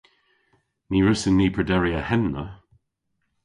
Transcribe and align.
Ny 0.89 0.99
wrussyn 1.01 1.35
ni 1.37 1.47
prederi 1.55 1.91
a 1.99 2.01
henna. 2.09 2.45